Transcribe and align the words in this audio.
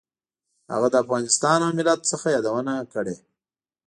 هغه 0.71 0.87
له 0.93 0.97
افغانستان 1.03 1.59
او 1.65 1.71
ملت 1.77 2.01
څخه 2.11 2.27
یادونه 2.35 2.73
کړې. 2.93 3.15